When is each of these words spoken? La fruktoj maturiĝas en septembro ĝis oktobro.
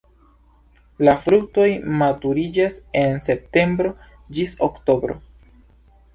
La 1.07 1.13
fruktoj 1.25 1.65
maturiĝas 1.99 2.79
en 3.03 3.21
septembro 3.27 3.93
ĝis 4.39 4.59
oktobro. 4.71 5.21